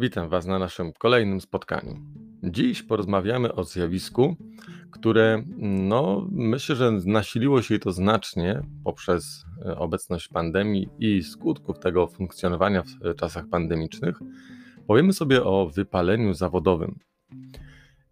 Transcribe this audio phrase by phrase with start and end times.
[0.00, 1.94] Witam Was na naszym kolejnym spotkaniu.
[2.42, 4.36] Dziś porozmawiamy o zjawisku,
[4.90, 12.06] które no, myślę, że nasiliło się to znacznie poprzez e, obecność pandemii i skutków tego
[12.06, 14.18] funkcjonowania w czasach pandemicznych.
[14.86, 16.98] Powiemy sobie o wypaleniu zawodowym.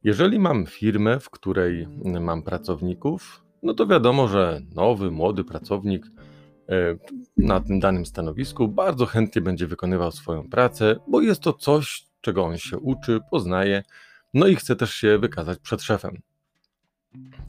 [0.05, 1.89] Jeżeli mam firmę, w której
[2.21, 6.38] mam pracowników, no to wiadomo, że nowy, młody pracownik E,
[7.37, 12.45] na tym danym stanowisku, bardzo chętnie będzie wykonywał swoją pracę, bo jest to coś, czego
[12.45, 13.83] on się uczy, poznaje,
[14.35, 16.23] no i chce też się wykazać przed szefem.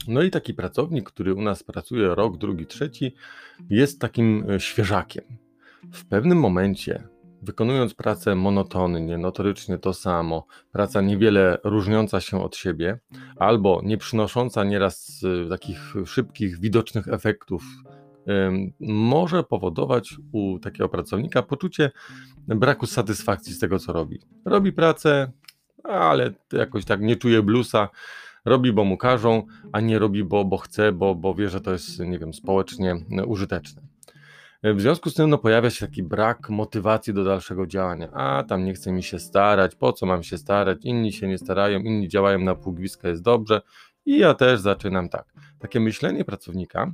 [0.08, 3.14] No i taki pracownik, który u nas pracuje rok, drugi, trzeci,
[3.70, 5.24] jest takim e, świeżakiem.
[5.92, 7.08] W pewnym momencie,
[7.42, 12.98] wykonując pracę monotonnie, notorycznie to samo, praca niewiele różniąca się od siebie,
[13.36, 17.62] albo nie przynosząca nieraz e, takich szybkich, widocznych efektów
[18.80, 21.90] może powodować u takiego pracownika poczucie
[22.48, 24.20] braku satysfakcji z tego, co robi.
[24.44, 25.32] Robi pracę,
[25.84, 27.88] ale jakoś tak nie czuje blusa,
[28.44, 29.42] robi, bo mu każą,
[29.72, 32.96] a nie robi, bo, bo chce, bo, bo wie, że to jest, nie wiem, społecznie
[33.26, 33.82] użyteczne.
[34.62, 38.08] W związku z tym no, pojawia się taki brak motywacji do dalszego działania.
[38.12, 40.78] A tam nie chce mi się starać, po co mam się starać?
[40.84, 43.62] Inni się nie starają, inni działają na pół gwizdka, jest dobrze
[44.06, 45.24] i ja też zaczynam tak.
[45.58, 46.92] Takie myślenie pracownika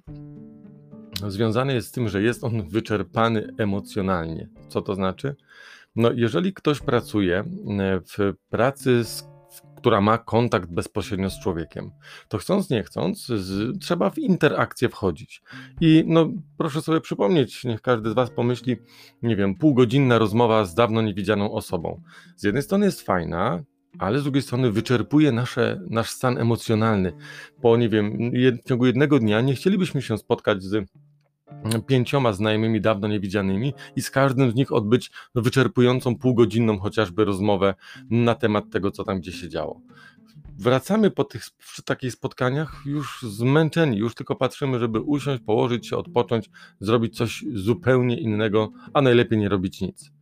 [1.28, 4.48] związany jest z tym, że jest on wyczerpany emocjonalnie.
[4.68, 5.36] Co to znaczy?
[5.96, 7.44] No, jeżeli ktoś pracuje e,
[8.00, 9.02] w pracy,
[9.76, 11.90] która ma kontakt bezpośrednio z człowiekiem,
[12.28, 15.42] to chcąc, nie chcąc, z, trzeba w interakcję wchodzić.
[15.80, 18.76] I no, proszę sobie przypomnieć, niech każdy z Was pomyśli,
[19.22, 22.02] nie wiem, półgodzinna rozmowa z dawno niewidzianą osobą.
[22.36, 23.62] Z jednej strony jest fajna,
[23.98, 27.12] ale z drugiej strony wyczerpuje nasze, nasz stan emocjonalny.
[27.62, 28.30] Po, nie wiem,
[28.64, 30.86] w ciągu jednego dnia nie chcielibyśmy się spotkać z
[31.86, 37.74] pięcioma znajomymi dawno niewidzianymi i z każdym z nich odbyć wyczerpującą półgodzinną chociażby rozmowę
[38.10, 39.80] na temat tego, co tam gdzie się działo.
[40.58, 45.96] Wracamy po tych przy takich spotkaniach już zmęczeni, już tylko patrzymy, żeby usiąść, położyć się,
[45.96, 50.15] odpocząć, zrobić coś zupełnie innego, a najlepiej nie robić nic.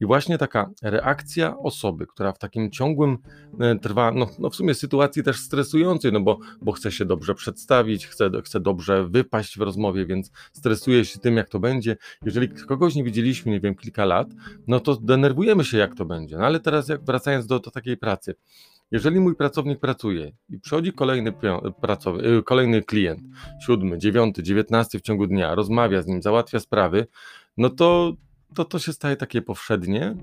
[0.00, 3.18] I właśnie taka reakcja osoby, która w takim ciągłym
[3.60, 7.34] e, trwa, no, no w sumie sytuacji też stresującej, no bo, bo chce się dobrze
[7.34, 11.96] przedstawić, chce, chce dobrze wypaść w rozmowie, więc stresuje się tym, jak to będzie.
[12.24, 14.28] Jeżeli kogoś nie widzieliśmy, nie wiem, kilka lat,
[14.66, 16.36] no to denerwujemy się, jak to będzie.
[16.36, 18.34] No ale teraz, jak wracając do, do takiej pracy,
[18.90, 23.20] jeżeli mój pracownik pracuje i przychodzi kolejny, e, kolejny klient,
[23.66, 27.06] siódmy, dziewiąty, dziewiętnasty w ciągu dnia, rozmawia z nim, załatwia sprawy,
[27.56, 28.12] no to
[28.54, 30.16] to to się staje takie powszednie.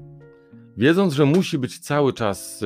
[0.77, 2.63] Wiedząc, że musi być cały czas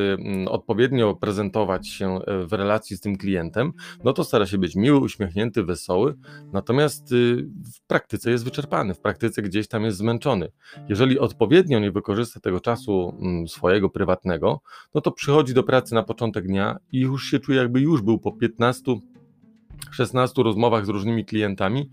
[0.48, 3.74] odpowiednio prezentować się y, w relacji z tym klientem,
[4.04, 6.16] no to stara się być miły, uśmiechnięty, wesoły,
[6.54, 7.36] natomiast y,
[7.76, 10.52] w praktyce jest wyczerpany, w praktyce gdzieś tam jest zmęczony.
[10.90, 13.18] Jeżeli odpowiednio nie wykorzysta tego czasu
[13.48, 14.62] swojego prywatnego,
[14.96, 18.20] no to przychodzi do pracy na początek dnia i już się czuje, jakby już był
[18.20, 18.84] po 15
[19.92, 21.90] 16 rozmowach z różnymi klientami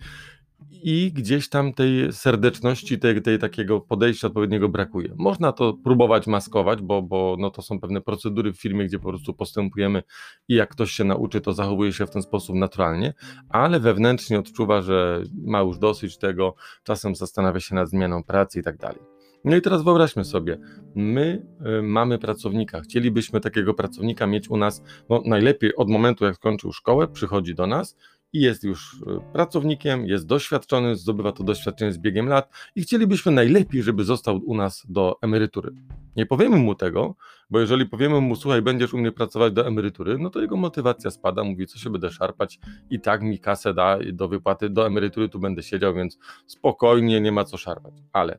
[0.82, 5.14] i gdzieś tam tej serdeczności, tej, tej takiego podejścia odpowiedniego brakuje.
[5.16, 9.08] Można to próbować maskować, bo, bo no to są pewne procedury w firmie, gdzie po
[9.08, 10.02] prostu postępujemy
[10.48, 13.14] i jak ktoś się nauczy, to zachowuje się w ten sposób naturalnie,
[13.48, 18.62] ale wewnętrznie odczuwa, że ma już dosyć tego, czasem zastanawia się nad zmianą pracy i
[18.62, 19.00] tak dalej.
[19.44, 20.58] No i teraz wyobraźmy sobie,
[20.94, 21.46] my
[21.78, 26.72] y, mamy pracownika, chcielibyśmy takiego pracownika mieć u nas, no najlepiej od momentu jak skończył
[26.72, 27.96] szkołę, przychodzi do nas,
[28.32, 33.32] i jest już e, pracownikiem, jest doświadczony, zdobywa to doświadczenie z biegiem lat i chcielibyśmy
[33.32, 35.74] najlepiej, żeby został u nas do emerytury.
[36.16, 37.14] Nie powiemy mu tego,
[37.50, 41.10] bo jeżeli powiemy mu, słuchaj, będziesz u mnie pracować do emerytury, no to jego motywacja
[41.10, 42.58] spada, mówi, co się będę szarpać
[42.90, 47.32] i tak mi kasę da do wypłaty, do emerytury tu będę siedział, więc spokojnie, nie
[47.32, 47.94] ma co szarpać.
[48.12, 48.38] Ale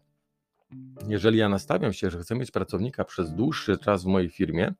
[1.07, 4.73] jeżeli ja nastawiam się, że chcę mieć pracownika przez dłuższy czas w mojej firmie,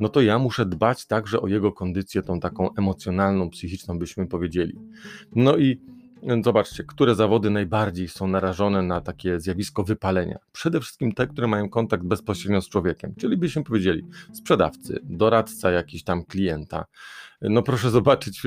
[0.00, 4.78] no to ja muszę dbać także o jego kondycję, tą taką emocjonalną, psychiczną, byśmy powiedzieli.
[5.34, 5.80] No i
[6.22, 10.38] no, Zobaczcie, które zawody najbardziej są narażone na takie zjawisko wypalenia.
[10.52, 14.02] Przede wszystkim te, które mają kontakt bezpośrednio z człowiekiem, czyli byśmy powiedzieli
[14.32, 16.84] sprzedawcy, doradca jakiś tam klienta,
[17.50, 18.42] no proszę zobaczyć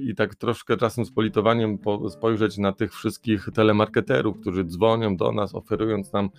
[0.00, 5.54] i tak troszkę czasem z politowaniem spojrzeć na tych wszystkich telemarketerów, którzy dzwonią do nas,
[5.54, 6.30] oferując nam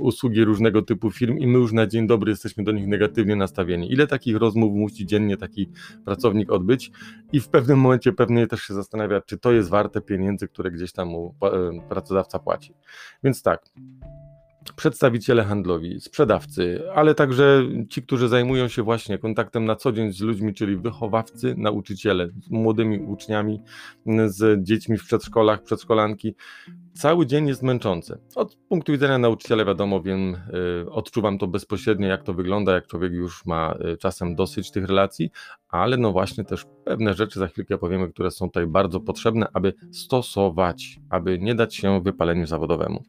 [0.00, 3.92] usługi różnego typu firm i my już na dzień dobry jesteśmy do nich negatywnie nastawieni.
[3.92, 5.70] Ile takich rozmów musi dziennie taki
[6.04, 6.90] pracownik odbyć
[7.32, 10.92] i w pewnym momencie pewnie też się zastanawia, czy to jest warte pieniędzy, które gdzieś
[10.92, 11.34] tam mu
[11.88, 12.74] pracodawca płaci.
[13.22, 13.64] Więc tak,
[14.72, 20.20] przedstawiciele handlowi, sprzedawcy, ale także ci, którzy zajmują się właśnie kontaktem na co dzień z
[20.20, 23.60] ludźmi, czyli wychowawcy, nauczyciele, z młodymi uczniami,
[24.26, 26.34] z dziećmi w przedszkolach, przedszkolanki.
[26.94, 28.18] Cały dzień jest męczący.
[28.34, 30.36] Od punktu widzenia nauczyciela, wiadomo, wiem,
[30.84, 34.86] y, odczuwam to bezpośrednio, jak to wygląda, jak człowiek już ma y, czasem dosyć tych
[34.86, 35.30] relacji,
[35.68, 39.74] ale no właśnie też pewne rzeczy za chwilkę powiemy, które są tutaj bardzo potrzebne, aby
[39.92, 43.04] stosować, aby nie dać się wypaleniu zawodowemu.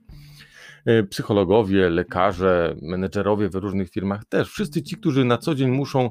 [0.85, 6.05] E, psychologowie, lekarze, menedżerowie w różnych firmach też, wszyscy ci, którzy na co dzień muszą
[6.05, 6.09] e,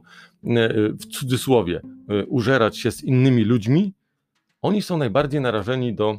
[0.92, 3.94] w cudzysłowie e, użerać się z innymi ludźmi,
[4.62, 6.18] oni są najbardziej narażeni do,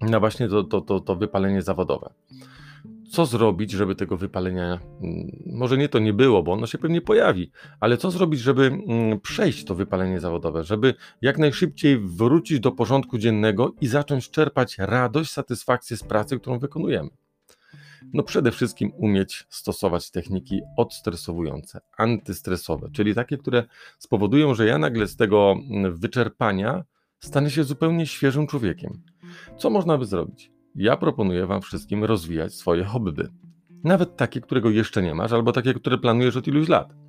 [0.00, 2.10] na właśnie to, to, to, to wypalenie zawodowe.
[3.10, 7.00] Co zrobić, żeby tego wypalenia, mm, może nie to nie było, bo ono się pewnie
[7.00, 7.50] pojawi,
[7.80, 13.18] ale co zrobić, żeby mm, przejść to wypalenie zawodowe, żeby jak najszybciej wrócić do porządku
[13.18, 17.10] dziennego i zacząć czerpać radość, satysfakcję z pracy, którą wykonujemy?
[18.12, 23.64] No przede wszystkim umieć stosować techniki odstresowujące, antystresowe, czyli takie, które
[23.98, 26.84] spowodują, że ja nagle z tego mm, wyczerpania
[27.20, 29.02] stanę się zupełnie świeżym człowiekiem.
[29.58, 30.52] Co można by zrobić?
[30.74, 33.28] Ja proponuję Wam wszystkim rozwijać swoje hobby.
[33.84, 37.05] Nawet takie, którego jeszcze nie masz, albo takie, które planujesz od iluś lat.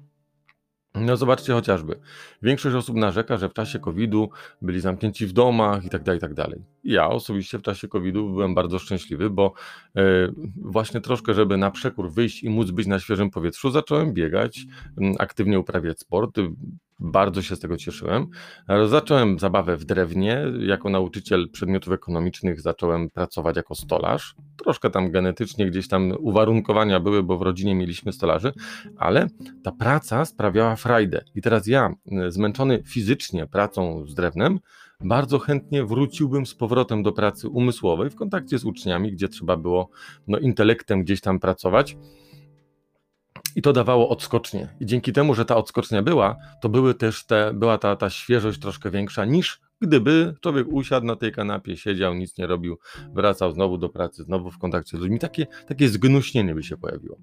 [1.01, 1.99] No zobaczcie chociażby,
[2.41, 4.29] większość osób narzeka, że w czasie COVID-u
[4.61, 6.63] byli zamknięci w domach i tak dalej, i tak dalej.
[6.83, 9.53] Ja osobiście w czasie COVID-u byłem bardzo szczęśliwy, bo
[9.95, 10.01] e,
[10.55, 14.65] właśnie troszkę, żeby na przekór wyjść i móc być na świeżym powietrzu, zacząłem biegać,
[15.19, 16.39] aktywnie uprawiać sport,
[16.99, 18.27] bardzo się z tego cieszyłem.
[18.87, 20.43] Zacząłem zabawę w drewnie.
[20.59, 24.35] Jako nauczyciel przedmiotów ekonomicznych zacząłem pracować jako stolarz.
[24.63, 28.53] Troszkę tam genetycznie gdzieś tam uwarunkowania były, bo w rodzinie mieliśmy stolarzy,
[28.97, 29.27] ale
[29.63, 31.23] ta praca sprawiała frajdę.
[31.35, 31.93] I teraz ja,
[32.29, 34.59] zmęczony fizycznie pracą z drewnem,
[34.99, 39.89] bardzo chętnie wróciłbym z powrotem do pracy umysłowej w kontakcie z uczniami, gdzie trzeba było
[40.27, 41.97] no, intelektem gdzieś tam pracować
[43.57, 44.67] i to dawało odskocznie.
[44.79, 48.59] I dzięki temu, że ta odskocznia była, to były też te, była ta, ta świeżość
[48.59, 52.77] troszkę większa niż Gdyby człowiek usiadł na tej kanapie, siedział, nic nie robił,
[53.13, 57.17] wracał znowu do pracy, znowu w kontakcie z ludźmi, takie, takie zgnuśnienie by się pojawiło.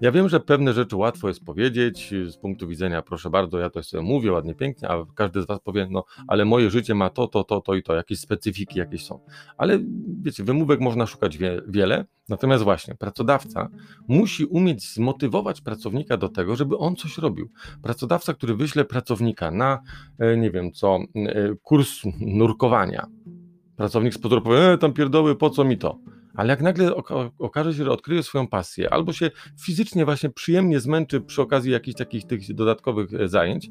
[0.00, 3.82] Ja wiem, że pewne rzeczy łatwo jest powiedzieć z punktu widzenia, proszę bardzo, ja to
[3.82, 7.28] sobie mówię ładnie, pięknie, a każdy z Was powie, no ale moje życie ma to,
[7.28, 9.20] to, to, to i to, jakieś specyfiki jakieś są.
[9.56, 9.78] Ale
[10.22, 13.68] wiecie, wymówek można szukać wie, wiele, natomiast właśnie pracodawca
[14.08, 17.50] musi umieć zmotywować pracownika do tego, żeby on coś robił.
[17.82, 19.80] Pracodawca, który wyśle pracownika na,
[20.18, 23.06] e, nie wiem co, e, kurs nurkowania.
[23.76, 25.98] Pracownik z pozoru powie, e, tam pierdoły, po co mi to?
[26.34, 26.92] Ale jak nagle
[27.38, 29.30] okaże się, że odkryje swoją pasję, albo się
[29.60, 33.70] fizycznie właśnie przyjemnie zmęczy przy okazji jakichś takich tych dodatkowych e, zajęć,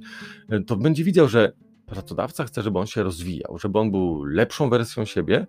[0.49, 1.51] e, to będzie widział, że
[1.85, 5.47] pracodawca chce, żeby on się rozwijał, żeby on był lepszą wersją siebie,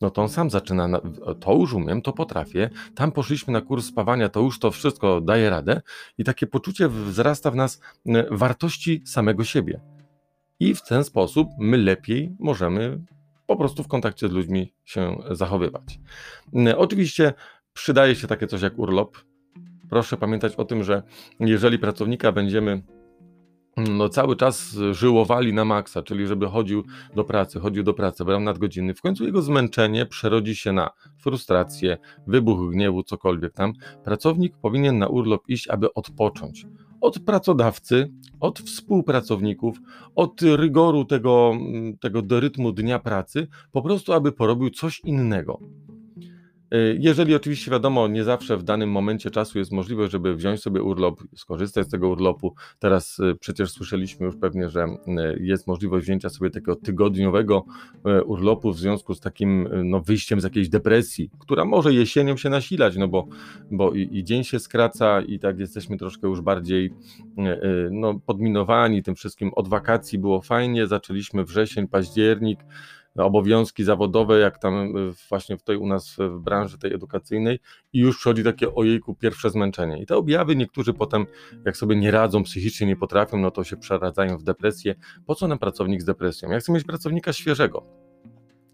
[0.00, 1.00] no to on sam zaczyna, na,
[1.40, 5.50] to już umiem, to potrafię, tam poszliśmy na kurs spawania, to już to wszystko daje
[5.50, 5.80] radę
[6.18, 9.93] i takie poczucie wzrasta w nas e, wartości samego siebie
[10.60, 13.00] i w ten sposób my lepiej możemy
[13.46, 16.00] po prostu w kontakcie z ludźmi się zachowywać.
[16.54, 17.32] Mm, oczywiście
[17.72, 19.18] przydaje się takie coś jak urlop.
[19.90, 21.02] Proszę pamiętać o tym, że
[21.40, 22.82] jeżeli pracownika będziemy
[23.76, 26.84] no, cały czas żyłowali na maksa, czyli żeby chodził
[27.14, 28.94] do pracy, chodził do pracy, brał nadgodziny.
[28.94, 33.72] W końcu jego zmęczenie przerodzi się na frustrację, wybuch gniewu, cokolwiek tam.
[34.04, 36.66] Pracownik powinien na urlop iść, aby odpocząć.
[37.04, 39.78] Od pracodawcy, od współpracowników,
[40.14, 41.52] od rygoru tego,
[42.00, 45.58] tego rytmu dnia pracy, po prostu aby porobił coś innego.
[46.74, 50.82] Y, jeżeli oczywiście wiadomo, nie zawsze w danym momencie czasu jest możliwe, żeby wziąć sobie
[50.82, 52.54] urlop, skorzystać z tego urlopu.
[52.78, 57.64] Teraz y, przecież słyszeliśmy już pewnie, że y, jest możliwość wzięcia sobie takiego tygodniowego
[58.26, 62.96] urlopu w związku z takim no, wyjściem z jakiejś depresji, która może jesienią się nasilać,
[62.96, 63.26] no bo,
[63.70, 66.92] bo i, i dzień się skraca i tak jesteśmy troszkę już bardziej
[67.90, 69.50] no, podminowani tym wszystkim.
[69.54, 72.60] Od wakacji było fajnie, zaczęliśmy wrzesień, październik
[73.22, 74.90] obowiązki zawodowe, jak tam e,
[75.28, 77.58] właśnie tej u nas w branży tej edukacyjnej
[77.92, 80.02] i już przychodzi takie ojejku pierwsze zmęczenie.
[80.02, 81.26] I te objawy niektórzy potem,
[81.64, 84.94] jak sobie nie radzą, psychicznie nie potrafią, no to się przeradzają w depresję.
[85.26, 86.50] Po co nam pracownik z depresją?
[86.50, 87.86] Ja chcę mieć pracownika świeżego.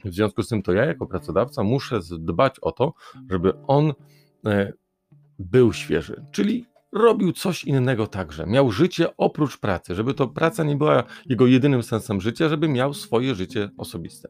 [0.04, 2.94] W związku z tym to ja jako pracodawca muszę dbać o to,
[3.30, 3.92] żeby on
[4.46, 4.72] e,
[5.38, 8.46] był świeży, czyli robił coś innego także.
[8.46, 12.94] Miał życie oprócz pracy, żeby to praca nie była jego jedynym sensem życia, żeby miał
[12.94, 14.28] swoje życie osobiste.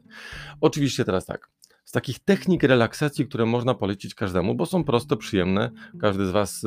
[0.61, 1.49] Oczywiście teraz tak.
[1.85, 6.65] Z takich technik relaksacji, które można polecić każdemu, bo są proste, przyjemne, każdy z Was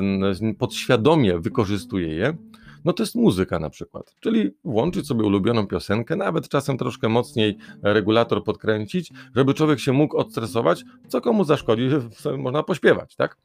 [0.58, 2.36] podświadomie wykorzystuje je,
[2.84, 7.58] No to jest muzyka na przykład, czyli włączyć sobie ulubioną piosenkę, nawet czasem troszkę mocniej
[7.82, 12.00] regulator podkręcić, żeby człowiek się mógł odstresować, co komu zaszkodzi, że
[12.38, 13.36] można pośpiewać, tak?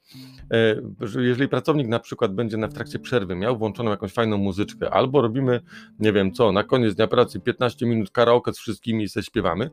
[0.52, 0.82] E,
[1.20, 5.22] jeżeli pracownik na przykład będzie na w trakcie przerwy miał włączoną jakąś fajną muzyczkę, albo
[5.22, 5.62] robimy,
[6.00, 9.70] nie wiem co, na koniec dnia pracy 15 minut karaoke z wszystkimi i se śpiewamy,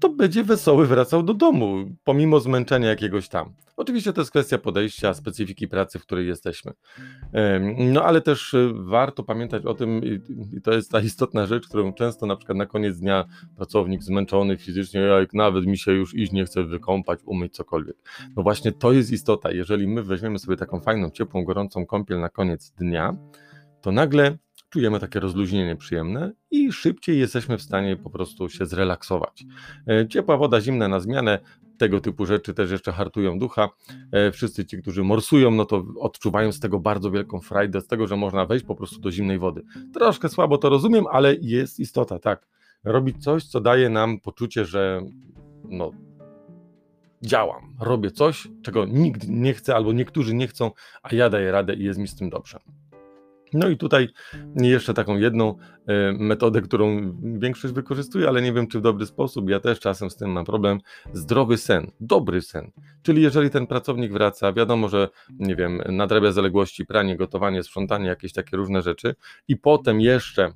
[0.00, 3.54] to będzie wesoły wracał do domu, pomimo zmęczenia jakiegoś tam.
[3.76, 6.72] Oczywiście to jest kwestia podejścia, specyfiki pracy, w której jesteśmy.
[7.76, 10.00] No ale też y, warto pamiętać o tym,
[10.56, 13.24] i to jest ta istotna rzecz, którą często na przykład na koniec dnia
[13.56, 17.96] pracownik zmęczony fizycznie, jak nawet mi się już iść nie chce wykąpać, umyć cokolwiek.
[18.36, 19.50] No właśnie to jest istota.
[19.52, 23.16] Jeżeli my weźmiemy sobie taką fajną, ciepłą, gorącą kąpiel na koniec dnia,
[23.80, 24.38] to nagle
[24.70, 29.44] czujemy takie rozluźnienie przyjemne i szybciej jesteśmy w stanie po prostu się zrelaksować.
[29.88, 31.38] E, ciepła woda, zimna na zmianę,
[31.78, 33.68] tego typu rzeczy też jeszcze hartują ducha.
[34.12, 38.06] E, wszyscy ci, którzy morsują, no to odczuwają z tego bardzo wielką frajdę, z tego,
[38.06, 39.62] że można wejść po prostu do zimnej wody.
[39.94, 42.46] Troszkę słabo to rozumiem, ale jest istota, tak.
[42.84, 45.02] Robić coś, co daje nam poczucie, że
[45.64, 45.90] no,
[47.22, 50.70] działam, robię coś, czego nikt nie chce albo niektórzy nie chcą,
[51.02, 52.58] a ja daję radę i jest mi z tym dobrze.
[53.52, 54.08] No i tutaj
[54.56, 55.54] jeszcze taką jedną
[55.86, 59.50] e, metodę, którą większość wykorzystuje, ale nie wiem czy w dobry sposób.
[59.50, 60.80] Ja też czasem z tym mam problem.
[61.12, 62.70] Zdrowy sen, dobry sen.
[63.02, 68.32] Czyli jeżeli ten pracownik wraca, wiadomo, że nie wiem, nadrabia zaległości, pranie, gotowanie, sprzątanie, jakieś
[68.32, 69.14] takie różne rzeczy
[69.48, 70.52] i potem jeszcze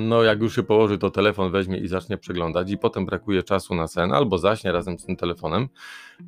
[0.00, 3.74] no, jak już się położy, to telefon weźmie i zacznie przeglądać, i potem brakuje czasu
[3.74, 5.68] na sen, albo zaśnie razem z tym telefonem,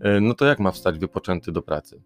[0.00, 2.03] e, no to jak ma wstać wypoczęty do pracy?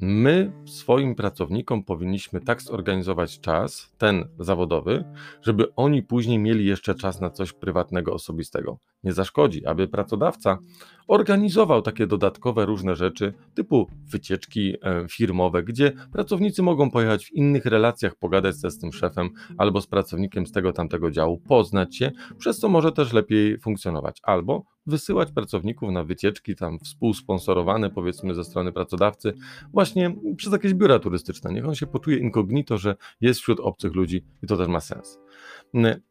[0.00, 5.04] My swoim pracownikom powinniśmy tak zorganizować czas, ten zawodowy,
[5.42, 8.78] żeby oni później mieli jeszcze czas na coś prywatnego, osobistego.
[9.04, 10.58] Nie zaszkodzi, aby pracodawca
[11.06, 17.66] organizował takie dodatkowe różne rzeczy, typu wycieczki e, firmowe, gdzie pracownicy mogą pojechać w innych
[17.66, 22.12] relacjach, pogadać ze z tym szefem albo z pracownikiem z tego tamtego działu, poznać się,
[22.38, 24.20] przez co może też lepiej funkcjonować.
[24.22, 29.32] Albo wysyłać pracowników na wycieczki tam współsponsorowane powiedzmy ze strony pracodawcy
[29.72, 31.52] właśnie przez jakieś biura turystyczne.
[31.52, 35.18] Niech on się poczuje incognito, że jest wśród obcych ludzi i to też ma sens.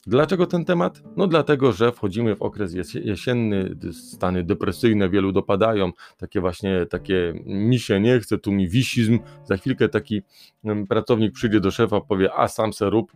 [0.08, 1.04] Dlaczego ten temat?
[1.18, 7.80] No dlatego, że wchodzimy w okres jesienny, stany depresyjne wielu dopadają, takie właśnie, takie mi
[7.80, 10.22] się nie chce, tu mi wisizm, za chwilkę taki
[10.90, 13.12] pracownik przyjdzie do szefa, powie, a sam se rób,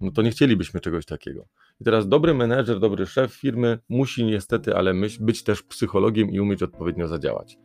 [0.00, 1.46] no to nie chcielibyśmy czegoś takiego.
[1.80, 6.62] I teraz dobry menedżer, dobry szef firmy musi niestety, ale być też psychologiem i umieć
[6.62, 7.58] odpowiednio zadziałać.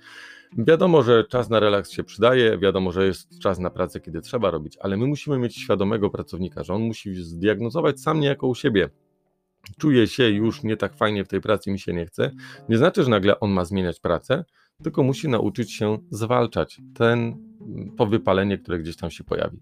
[0.57, 4.51] Wiadomo, że czas na relaks się przydaje, wiadomo, że jest czas na pracę, kiedy trzeba
[4.51, 8.89] robić, ale my musimy mieć świadomego pracownika, że on musi zdiagnozować sam niejako u siebie.
[9.77, 12.31] Czuje się już nie tak fajnie w tej pracy, mi się nie chce.
[12.69, 14.45] Nie znaczy, że nagle on ma zmieniać pracę,
[14.83, 17.38] tylko musi nauczyć się zwalczać ten
[17.97, 19.57] to wypalenie, które gdzieś tam się pojawi.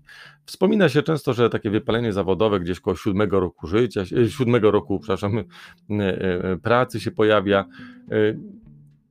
[0.45, 5.00] Wspomina się często, że takie wypalenie zawodowe gdzieś koło siódmego roku życia, e, siódmego roku,
[5.00, 5.43] przepraszam, e,
[5.91, 7.65] e, pracy się pojawia.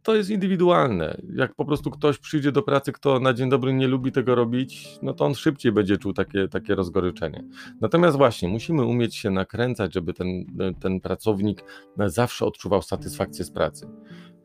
[0.03, 1.21] To jest indywidualne.
[1.35, 4.99] Jak po prostu ktoś przyjdzie do pracy, kto na dzień dobry nie lubi tego robić,
[5.03, 7.45] no to on szybciej będzie czuł takie, takie rozgoryczenie.
[7.81, 10.29] Natomiast właśnie musimy umieć się nakręcać, żeby ten,
[10.81, 11.65] ten pracownik
[12.07, 13.89] zawsze odczuwał satysfakcję z pracy.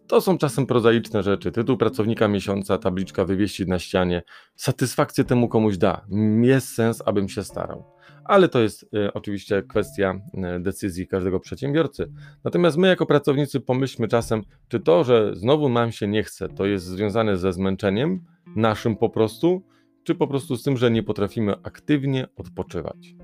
[0.07, 1.51] To są czasem prozaiczne rzeczy.
[1.51, 4.23] Tytuł pracownika miesiąca, tabliczka wywieścić na ścianie.
[4.55, 6.05] Satysfakcję temu komuś da.
[6.41, 7.83] Jest sens, abym się starał.
[8.23, 10.19] Ale to jest y, oczywiście kwestia
[10.57, 12.11] y, decyzji każdego przedsiębiorcy.
[12.43, 16.65] Natomiast my, jako pracownicy, pomyślmy czasem, czy to, że znowu nam się nie chce, to
[16.65, 19.63] jest związane ze zmęczeniem naszym po prostu,
[20.03, 23.15] czy po prostu z tym, że nie potrafimy aktywnie odpoczywać.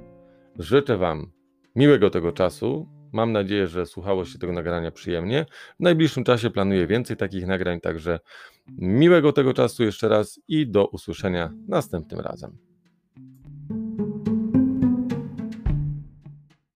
[0.60, 1.32] Życzę Wam
[1.76, 5.46] miłego tego czasu, Mam nadzieję, że słuchało się tego nagrania przyjemnie.
[5.80, 8.20] W najbliższym czasie planuję więcej takich nagrań, także
[8.78, 12.73] miłego tego czasu jeszcze raz i do usłyszenia następnym razem.